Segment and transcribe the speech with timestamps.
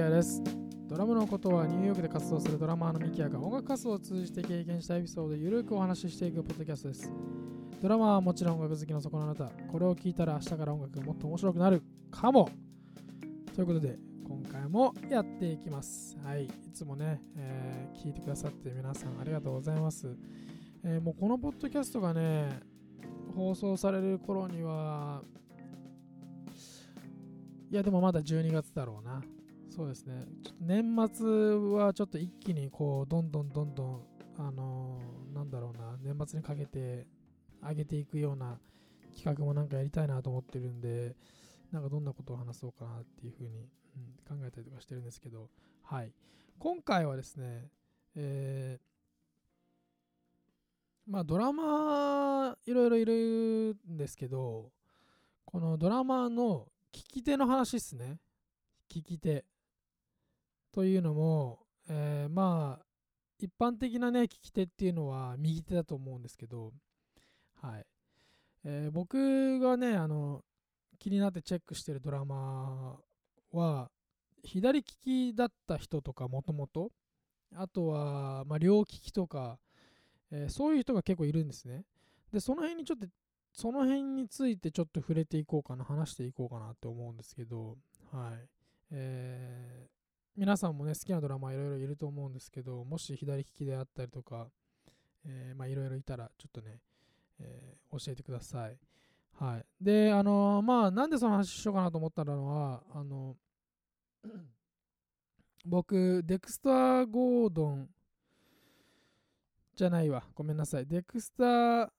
[0.00, 0.42] ヤです。
[0.88, 7.12] ドラムのことはニューヨークで活動するドラマーのミキヤが音楽活動を通じて経験したエピソードをゆるくお話ししていくポッドキャストです。
[7.82, 12.48] ドラマはもちろん音楽好きのそこのあなた、これを聞いたら明日から音楽がもっと面白くなるかも
[13.54, 16.16] ということで、今回もやっていきます。
[16.24, 20.16] はい、いつもね、えー聞いてくださって皆さんありがとうございます。
[20.82, 22.60] えーもうこのポッドキャストがね、
[23.36, 25.22] 放送される頃には、
[27.70, 29.20] いやでもまだ12月だろうな。
[29.70, 30.26] そうですね。
[30.42, 30.84] ちょっと年
[31.14, 31.26] 末
[31.76, 34.06] はちょっと一気にこう、どんどんどんどん、
[34.36, 37.06] あのーなんだろうな、年末にかけて
[37.62, 38.58] 上げていくような
[39.16, 41.14] 企画もなんかやりたいなと思ってるんで、
[41.70, 45.48] なんかどんなことを話そうかなっていうふうに、うん、考えたりとかしてるんですけど、
[45.84, 46.12] はい。
[46.58, 47.70] 今回はですね、
[48.16, 48.90] えー
[51.06, 54.70] まあドラマいろいろいるんですけど、
[55.44, 58.18] このドラマの聞き手の話っすね。
[58.88, 59.44] 聞き手。
[60.72, 62.86] というのも、えーまあ、
[63.38, 66.72] 一般的なね、聞き手っていうのは右手だと思うんですけど、
[67.60, 67.86] はい。
[68.64, 70.44] えー僕がね、あの、
[70.98, 72.98] 気になってチェックしてるドラマ
[73.52, 73.90] は、
[74.44, 76.90] 左利きだった人とかもともと、
[77.54, 79.58] あとは、まあ、両利きとか、
[80.30, 81.84] えーそういう人が結構いるんですね。
[82.32, 83.06] で、その辺にちょっと
[83.52, 87.76] その辺についてちょっと触れていこうかな、話していこうかなと思うんですけど、
[88.12, 88.48] はい。
[88.92, 89.99] えー
[90.36, 94.48] 皆さんもね、好きなドラマいろいろいると思うんですけど、もし左利きであったりとか、
[95.24, 96.80] えーまあいろいろいたら、ちょっとね、
[97.40, 98.78] えー教えてください。
[99.38, 99.66] はい。
[99.80, 103.36] で、あのーまあなんでその話しようかなと思ったのは、あの、
[105.66, 107.90] 僕、デクスター・ゴードン
[109.76, 110.22] じゃないわ。
[110.34, 110.86] ごめんなさい。
[110.86, 111.90] デクスター・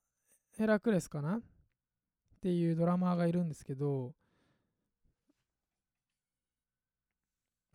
[0.58, 1.38] ヘラクレスかな？
[1.38, 1.42] っ
[2.42, 4.14] ていうドラマーがいるんですけど、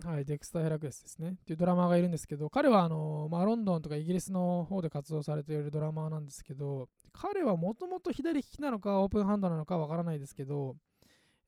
[0.04, 1.30] はい、デクスター・ヘラクレスですね。
[1.30, 10.76] っていうドラマーがいるんですけど、彼はあの、まあ、ロンドンとかイギリスの方で活動されているドラマーなんですけど、彼はもともと左利きなのかオープンハンドなのかわからないですけど、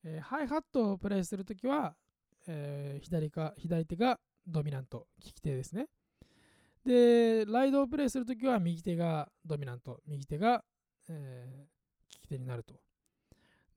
[0.03, 1.95] えーハイハットをプレイするときは、
[2.47, 5.87] えー左か左手がドミナント、利き手ですね。
[6.85, 10.63] で、ライドをプレイするときは右手がドミナント、右手が、
[11.07, 11.79] えー
[12.15, 12.73] 利き手になると。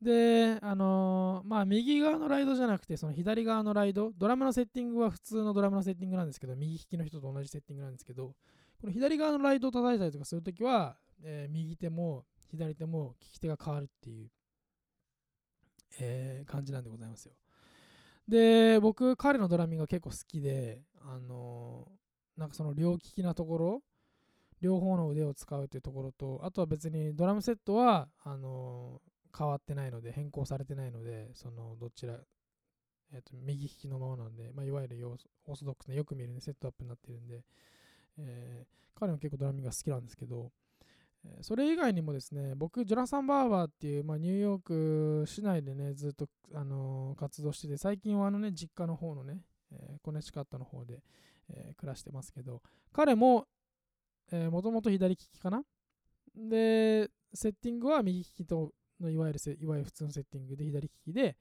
[0.02, 8.34] で、あのーまあ、右側のライドじゃなくて、その左側のライド、ドラムのセッティングは普通のドラムのセッティングなんですけど、右利きの人と同じセッティングなんですけど、
[8.80, 14.28] この左側のライドを叩いたりとかするときは、えー右手も左手も利き手が変わるっていう、
[16.00, 17.34] えー感じなんでございますよ。
[18.26, 23.82] で、僕、彼のドラミングが結構好きで、あのーなんかその両利きなところ、
[24.60, 32.14] 両方の腕を使うというところと、あとは別にドラムセットは、あのー変わってないので、変更されてないので、そのどちら、
[33.12, 37.42] えーと右利きのままなんで、まあ、いわゆるオーソドックスなよく見る、ね、セットアップになってるんで、
[38.18, 40.52] えー彼も結構ドラミングが好きなんですけど、
[41.24, 49.40] えーそれ以外にもですね、僕、ジョナサン・バーバーっていう、まあ、ニューヨーク市内でね、ずっと、あのー活動してて、最近はあのね、実家の方のね、
[49.72, 51.02] えーコネチカットの方で、
[51.48, 52.60] えー暮らしてますけど、
[52.92, 53.46] 彼も、
[54.30, 55.64] えー、もともと左利きかな？
[56.36, 61.36] で、セッティングは右利きとのいわゆるいわゆる普通のセッティングで左利きで、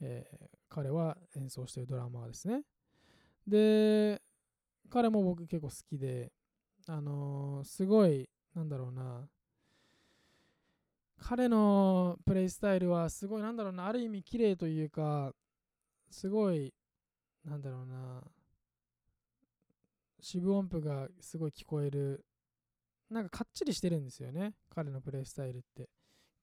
[0.00, 2.62] えー彼は演奏しているドラマーですね。
[3.46, 4.20] で、
[4.90, 6.32] 彼も僕結構好きで、
[6.88, 9.28] あのーすごい、なんだろうな、
[11.16, 15.32] 彼のプレイスタイルはすごい、なんだろうな、ある意味綺麗というか、
[16.10, 16.74] すごい、
[17.44, 18.24] なんだろうな、
[20.20, 22.24] 四分音符がすごい聞こえる、
[23.10, 25.88] なんかかっちりしてるんですよね、彼のプレイスタイルって。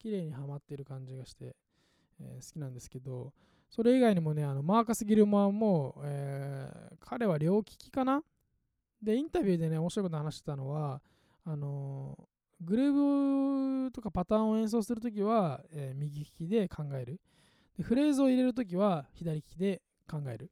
[0.02, 1.54] 綺麗にはまってる感じがして、
[2.20, 3.32] えー好きなんですけど、
[3.70, 8.22] それ以外にもね、あのマーカス・ギルマーも、えー彼は両利きかな？
[9.02, 11.00] で、インタビューでね、面白いこと話してたのは、
[11.44, 12.24] あのー
[12.64, 17.20] グルーブとかパターンを演奏するときは、えー右利きで考える
[17.76, 17.82] で。
[17.82, 20.50] フレーズを入れるときは左利きで考える。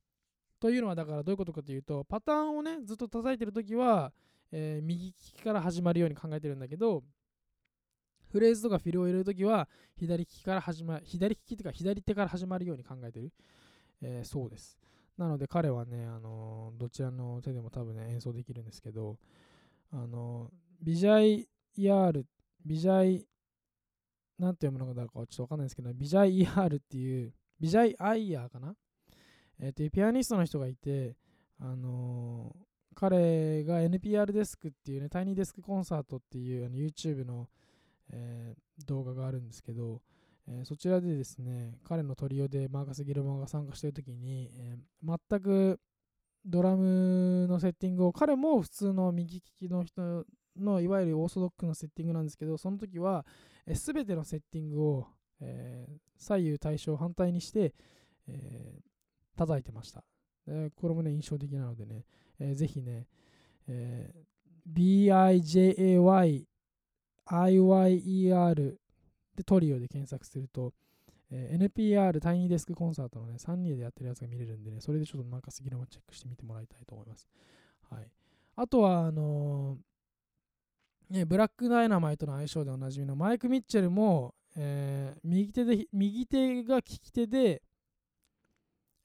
[0.58, 4.12] というのは、だからどういうことかというと、パターンをね、ずっと叩いてるときは、
[4.50, 7.04] えー右利きから始まるように考えてるんだけど、
[8.30, 13.32] フレーズとかフィルを入れるときは、左利きから始まる、左利きというか左手から始まるように考えてる。
[14.02, 14.78] えーそうです。
[15.18, 19.18] なので彼はね、あのどちらの手でも多分ね、演奏できるんですけど、
[19.92, 20.50] あの
[20.82, 22.26] ビジャイ・ヤール、
[22.64, 23.26] ビジャイ、
[24.38, 28.74] なんて読むのかだかちょっとわかんないですけど、ビジャイ・イヤールっていう、ビジャイ・アイヤーかな？
[29.58, 31.16] えーっていうピアニストの人がいて、
[31.58, 37.48] あのー彼が NPR デスクっていうね、タイニーデスクコンサートっていうあの YouTube の、
[38.12, 40.00] えー動画があるんですけど、
[40.48, 45.80] えーそちらでですね、彼のトリオでマーカス・ギルマーが参加してるときに、えー全く
[46.44, 50.24] ドラムのセッティングを彼も普通の右利きの人
[50.56, 53.26] のいわゆるオーソドックなセッティングなんですけどその時は
[53.74, 55.06] すべてのセッティングを、
[55.40, 57.74] えー、左右対称反対にして、
[58.26, 60.02] えー、叩いてました、
[60.46, 62.04] えー、これもね印象的なのでね、
[62.38, 63.06] えー、ぜひね、
[63.68, 64.20] えー、
[67.30, 68.74] IYER
[69.36, 70.72] でトリオで検索すると、
[71.30, 77.28] えー、NPR タイニーデスクコンサートのね、3人でやってるやつが見れるんでね、それでちょっとなんか杉沼チェックしてみてもらいたいと思います。
[77.88, 78.08] はい。
[78.56, 87.62] あとは、あのー、ね、ブラックダイナマイトの相性でおなじみのマイク・ミッチェルも、えー、右手で、右手が利き手で、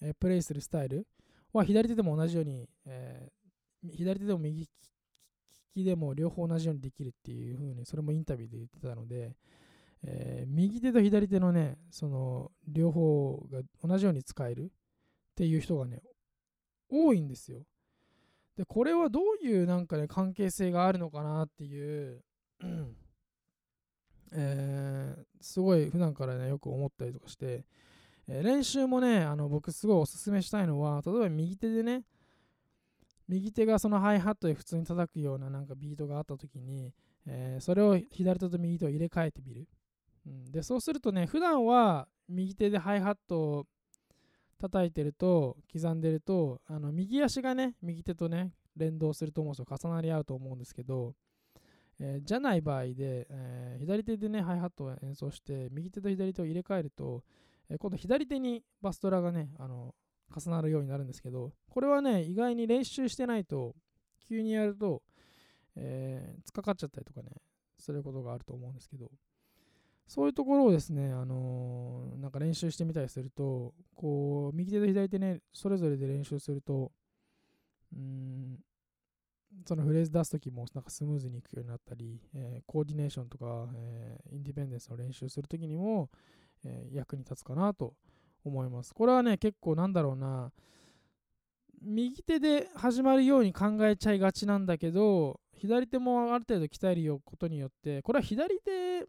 [0.02, 1.08] えー、プレイするスタイル
[1.54, 4.70] は左手でも同じように、えー、左手でも右利
[5.76, 9.36] きでも両方同じようにできるっていう風に、それもインタビューで言ってたので、
[10.04, 14.68] えー、右手と左手のね、その両方が同じように使えるっ
[15.36, 16.02] ていう人がね、
[16.90, 17.66] 多いんですよ。
[18.56, 22.24] で、これはどういうなんかね、関係性があるのかなっていう、
[24.32, 27.66] えー、すごい普段からね、よく思ったりとかして、
[28.28, 32.04] えー、練習もね、あの僕すごいおすすめしたいのは、例えば右手でね、
[33.28, 36.94] 右手がそのハイハットで普通に叩くようななんかビートがあった時に、
[37.26, 39.68] えー、それを左手と右手を入れ替えてみる。
[40.28, 43.66] うん、でそうするとね普段は右手でハイハットを
[44.60, 51.14] 叩いてると刻んでるとあの右足がね右手とね連動すると思うんですよ重なり合うと思うんですけど、
[52.00, 57.24] えー、じゃない場合で、えー、左手でねハイハットを演奏して右手と左手を入れ替えると、
[57.70, 59.94] えー、今度左手にバストラがねあの
[60.36, 63.76] 重なるようになるんですけどこれはね意外に練習してないと
[64.28, 65.02] 急にやると、
[65.76, 67.30] えー、突っかかっちゃったりとかね
[67.78, 69.10] することがあると思うんですけど
[70.08, 76.92] そういうところをですね、あのー、なんか練習してみたりすると、こう、右手と左手ね、それぞれで練習すると、
[77.92, 78.60] うん、
[79.66, 86.10] そのフレーズ出すときもなんかスムーズにいくようになったり、えー、コーディネーションとか、えー、インディペンデンスの練習するときにも、
[86.64, 87.94] えー、役に立つかなと
[88.50, 88.94] 思います。
[88.94, 90.52] これはね、結構なんだろうな、
[91.82, 99.08] 右手で始まるように考えちゃいがちなんだけど、左手もある程度鍛えることによって、これは左手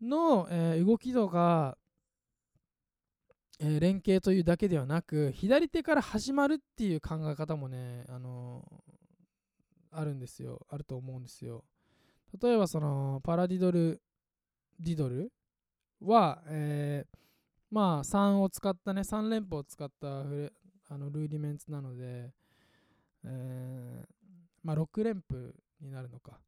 [0.00, 1.76] の、えー、動きとか、
[3.60, 10.64] えー、連携というだけではなく左手から始まるっていう考え方もね、あのー、あるんですよ。
[10.68, 11.64] あると思うんですよ。
[12.40, 14.00] 例えばそのパラディドル
[14.78, 15.32] ディドル
[16.02, 17.18] は、えー、
[17.70, 20.52] まあ3を使ったね3連符を使ったフレ
[20.90, 22.30] あのルーディメンツなので、
[23.24, 24.06] えー、
[24.62, 26.38] まあ6連符になるのか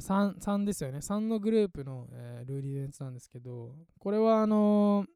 [0.00, 0.98] 3, 3ですよね。
[0.98, 5.06] 3のグループの、えー、ルーリーベンツなんですけど、これはあのー、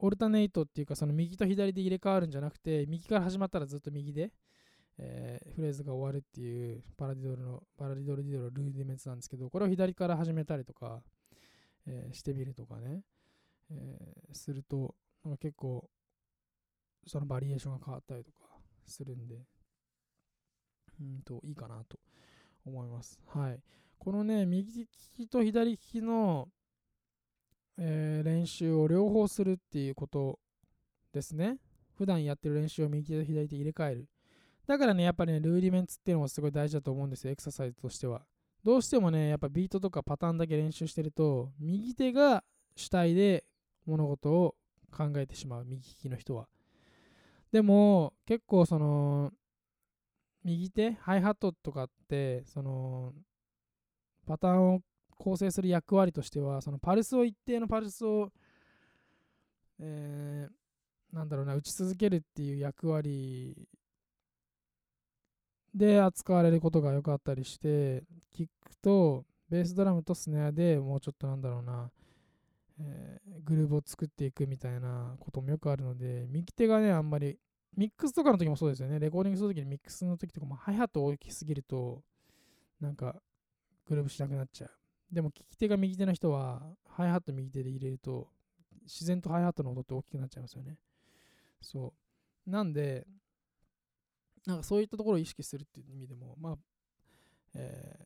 [0.00, 4.32] オルタネイトっていうか、その右と左で入れ替わるんじゃなくて、右から始まったらずっと右で、
[4.98, 11.00] えー、フレーズが終わるっていうパラディドルの、パラディドルディドルルーディメンツなんですけど、これを左から始めたりとか、
[11.86, 13.02] えー、してみるとかね、
[13.70, 14.94] えー、すると、
[15.24, 15.88] なんか結構、
[17.06, 18.38] そのバリエーションが変わったりとか
[18.86, 19.36] するんで、
[21.00, 21.98] うんと、いいかなと
[22.64, 23.20] 思います。
[23.26, 23.60] はい。
[23.98, 26.48] このね、右利きと左利きの、
[27.76, 30.38] えー、練習を両方するっていうこと
[31.12, 31.58] ですね。
[31.96, 34.08] 普段やってる練習を右手と左手入れ替える。
[34.66, 38.26] だからね、やっぱりね、ルーディメンツっていうのもすごい大事だと思うんですよ、エクササイズとしては。
[38.64, 42.42] どうしてもね、やっぱビートとかパターンだけ練習してると、右手が
[42.76, 43.44] 主体で
[43.86, 44.54] 物事を
[44.90, 46.48] 考えてしまう、右利きの人は。
[47.52, 49.32] でも、結構その、
[50.44, 53.12] 右手ハイハットとかってその
[54.26, 54.80] パターンを
[55.16, 58.28] 構成する役割としてはそのパルスを一定のパルスを、
[59.80, 63.68] えー、なんだろうな打ち続けるっていう役割
[65.74, 71.90] で扱われることがよくあったりしてキックとベースドラムとスネアでもうちょっとなんだろうな、
[72.80, 77.38] えー、グルーブを作っていくみたいなこともよくあるので右手がねあんまり
[77.76, 78.98] ミックスとかの時もそうですよね。
[79.00, 82.02] レコーディングする時にミックスの時とかもハイハット大きすぎると、
[82.80, 83.16] なんか
[83.86, 84.70] グルーブしなくなっちゃう。
[85.12, 88.28] でも利き手が右手の人は、ハイハット右手で入れると、
[88.84, 90.78] 自然とハイハットの音って大きくなっちゃいますよね。
[91.60, 91.92] そ
[92.46, 92.50] う。
[92.50, 93.06] なんで、
[94.46, 96.56] なんかそういったところを意識するっていう意味でも、まあ、
[97.54, 98.04] えー、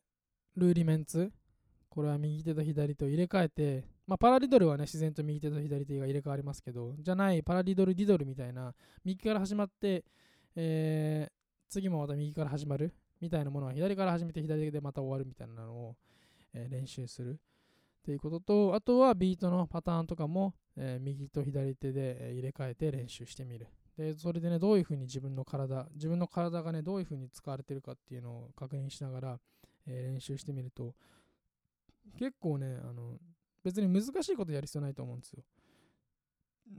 [0.59, 1.31] ルーリメンツ、
[1.89, 8.73] これは右手と左手を入れ替えて、まあ、パラリドルはね、自然と右手と左手が入れ替わりますけど、じゃない、パラリドル、ディドルみたいな、
[9.03, 10.05] 右から始まって、
[10.55, 11.31] えー、
[11.69, 15.95] 次もまた右から始まるみたいなものは、左から始めて左手でまた終わるみたいなのを、
[16.53, 17.39] えー、練習する。
[18.03, 23.67] ということと、あとはビートのパターンとかも、えー、右と左手で入れ替えて練習してみる。
[23.97, 29.39] で、それでね、どういうふうに自分の体、自分の体がね、どういうふうに使われてるかっていうのを確認しながら、
[29.89, 30.95] え練習してみると、
[32.17, 33.17] 結構ね、あの、
[33.63, 35.43] 別に難しいことやる必要ないと思うんですよ。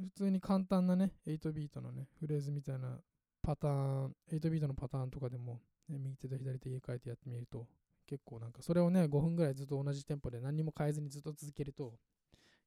[0.04, 2.98] 普通に簡単なね、8ビートのね、フレーズみたいな
[3.42, 3.70] パター
[4.08, 7.66] ン、8ビートのパターンとかでも、ね、右手と左手入れ替えてやってみると、
[8.06, 11.94] 結構なんか、それをね、5分ぐらいずっと同じテンポで何も変えずにずっと続けると、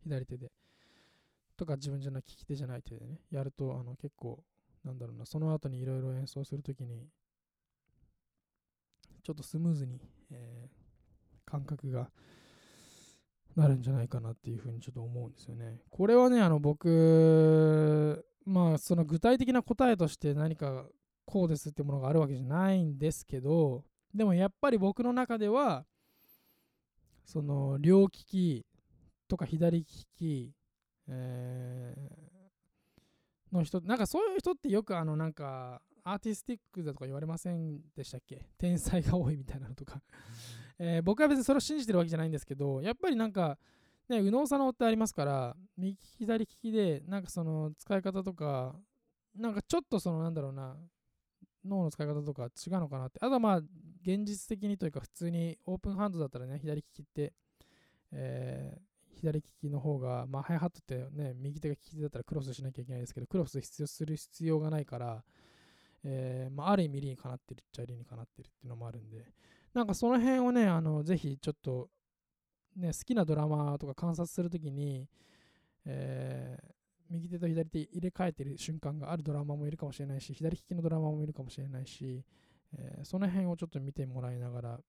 [0.03, 0.51] 左手で、
[1.55, 4.43] とか自分じゃない、利き手じゃない手でね、やると、あの、結構、
[4.83, 7.07] なんだろうな、その後にいろいろ演奏するときに、
[9.23, 10.01] ちょっとスムーズに、
[10.33, 10.73] えー
[11.45, 12.09] 感覚が
[13.55, 15.81] なるんじゃないかなっていうふうにちょっと思うんですよね。
[15.91, 20.87] これはね、あの僕、まあその具体的な答えとして何か
[21.25, 23.83] こうですってものがあるわけじゃないんですけど、
[24.15, 25.85] でもやっぱり僕の中では、
[27.23, 28.65] その両利き
[29.27, 30.51] とか左利き、
[31.07, 38.45] えーの人、なんかそういう人ってよくあのなんかアーティスティックだとか言われませんでしたっけ？
[38.57, 40.01] 天才が多いみたいなのとか。
[40.79, 43.57] えー僕は別にそれを信じてるわけじゃないんですけど、やっぱりなんか、
[44.09, 48.75] ね、右脳左脳ってありますから、右利き左利きで、なんかその使い方とか、
[49.35, 50.75] なんかちょっとそのなんだろうな、
[51.63, 53.19] 脳の使い方とか違うのかなって。
[53.21, 53.57] あとはまあ、
[54.01, 57.33] 現実的にというか、普通にオープンハンドだったらね、左利きって、
[58.11, 65.23] えー左利きの方が、まあ、ハイハットってね、右手が利き手だったらクロスしなきゃいけないですけど、クロス必要する必要がないから、
[66.03, 69.25] えーまあ、ある意味理にかなってるっちゃ理にかなってるっていうのもあるんで、
[69.73, 71.89] なんかその辺をね、あのぜひちょっと、
[72.75, 75.07] ね、好きなドラマとか観察するときに、
[75.85, 76.73] えー
[77.09, 82.23] 右手と左手入れ替えてる瞬間があるドラマもいるかもしれないし、左利きのドラマもいるかもしれないし、
[82.75, 84.79] えーその辺をちょっと見てもらいながら、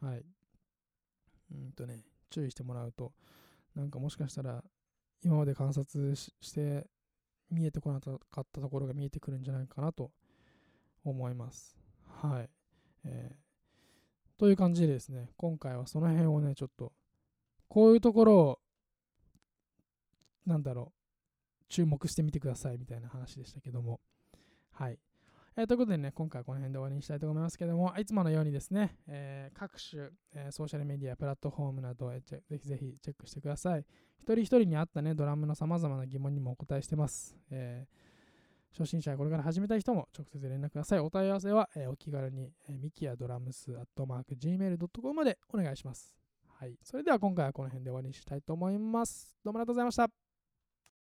[0.00, 0.24] はい。
[1.52, 2.00] うんとね、
[2.30, 3.12] 注意してもらうと、
[3.76, 4.64] なんかもしかしたら、
[5.22, 6.86] 今まで観察しして
[7.52, 8.18] 見えてこなかっ
[8.52, 10.10] たところが見えてくるんじゃないかなと
[11.04, 11.76] 思います。
[12.20, 12.50] はい。
[13.04, 13.42] えー
[14.42, 16.92] という感じでですね、今回はその辺をね、ちょっと、
[17.68, 18.58] こういうところを、
[20.44, 24.00] なんだろう、注目してみてくださいみたいな話でしたけども。
[24.72, 24.98] はい。
[25.54, 33.84] えーということでね、今回はこの辺で終わりにしたいと思いますけども、いつものようにですね、えー各種、えーソーシャルメディア、プラットフォームなどへぜひぜひチェックしてください。
[34.18, 37.36] 一人一人に合ったね、ドラムの様々な疑問にもお答えしてます。
[37.50, 38.12] えー
[38.74, 40.98] 初心者やこれから始めたい人も直接連絡ください。
[40.98, 46.14] お問い合わせは、えーお気軽に、えー、ミキヤドラムスアットマーク Gmail.com までお願いします。
[46.58, 46.78] はい。
[46.82, 49.36] それでは今回はこの辺で終わりにしたいと思います。
[49.44, 50.21] どうもありがとうございました。